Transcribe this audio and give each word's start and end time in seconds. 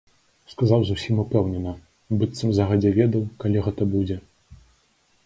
Сказаў 0.51 0.85
зусім 0.85 1.19
упэўнена, 1.23 1.73
быццам 2.21 2.49
загадзя 2.61 2.93
ведаў, 2.99 3.23
калі 3.45 3.57
гэта 3.67 3.81
будзе. 3.93 4.17